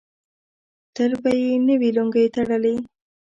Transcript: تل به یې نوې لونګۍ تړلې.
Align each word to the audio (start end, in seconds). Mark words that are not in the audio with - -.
تل 0.95 1.11
به 1.23 1.31
یې 1.41 1.51
نوې 1.67 1.89
لونګۍ 1.95 2.27
تړلې. 2.35 2.75